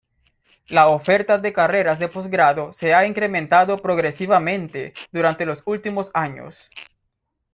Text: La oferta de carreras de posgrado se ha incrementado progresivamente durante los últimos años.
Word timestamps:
La 0.69 0.89
oferta 0.89 1.37
de 1.37 1.53
carreras 1.53 1.99
de 1.99 2.07
posgrado 2.09 2.73
se 2.73 2.95
ha 2.95 3.05
incrementado 3.05 3.83
progresivamente 3.83 4.95
durante 5.11 5.45
los 5.45 5.61
últimos 5.65 6.09
años. 6.15 6.67